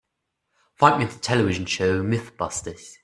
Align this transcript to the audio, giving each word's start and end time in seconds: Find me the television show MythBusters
Find 0.73 0.97
me 0.97 1.05
the 1.05 1.19
television 1.19 1.67
show 1.67 2.01
MythBusters 2.01 2.97